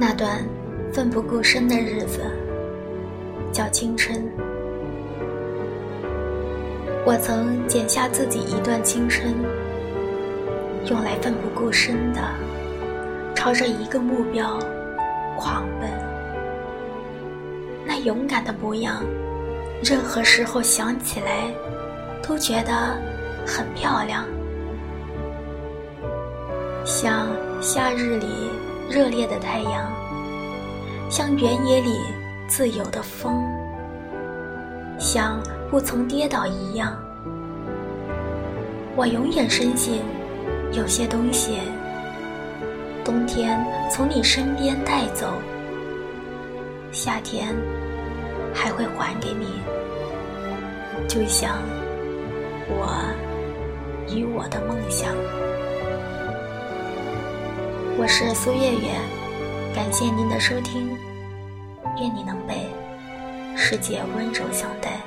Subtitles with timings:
[0.00, 0.46] 那段
[0.92, 2.20] 奋不顾身的日子
[3.52, 4.22] 叫青春。
[7.04, 9.34] 我曾剪下自己一段青春，
[10.88, 12.20] 用来奋不顾身的
[13.34, 14.56] 朝着一个目标
[15.36, 15.90] 狂奔。
[17.84, 19.02] 那勇敢的模样，
[19.82, 21.52] 任何时候想起来
[22.22, 22.96] 都觉得
[23.44, 24.24] 很漂亮，
[26.84, 27.26] 像
[27.60, 28.26] 夏日里
[28.88, 29.92] 热烈的太阳，
[31.10, 31.98] 像原野里
[32.46, 33.42] 自由的风，
[34.98, 35.38] 像。
[35.70, 36.96] 不曾跌倒一样，
[38.96, 40.00] 我永远深信，
[40.72, 41.58] 有些东西，
[43.04, 45.26] 冬天从你身边带走，
[46.90, 47.54] 夏天
[48.54, 49.60] 还会还给你。
[51.06, 51.58] 就像
[52.70, 52.98] 我
[54.08, 55.12] 与我的梦想。
[58.00, 58.94] 我是苏月月，
[59.74, 60.96] 感谢您的收听，
[62.00, 62.54] 愿你能被
[63.56, 65.00] 世界温柔相待。